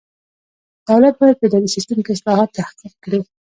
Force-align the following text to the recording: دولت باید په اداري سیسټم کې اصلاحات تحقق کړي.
دولت 0.87 1.15
باید 1.19 1.37
په 1.39 1.45
اداري 1.47 1.69
سیسټم 1.75 1.99
کې 2.05 2.11
اصلاحات 2.13 2.49
تحقق 2.57 2.93
کړي. 3.03 3.19